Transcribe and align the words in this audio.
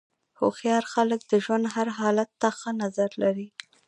هوښیار 0.39 0.83
خلک 0.93 1.21
د 1.31 1.33
ژوند 1.43 1.65
هر 1.75 1.87
حالت 1.99 2.29
ته 2.41 2.49
ښه 2.59 2.71
نظر 2.81 3.09
لري. 3.23 3.47